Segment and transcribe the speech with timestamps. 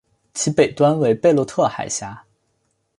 [0.33, 2.23] 其北端为贝洛特海峡。